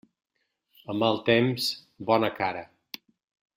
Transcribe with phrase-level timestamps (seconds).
[0.93, 1.69] A mal temps,
[2.11, 2.67] bona cara.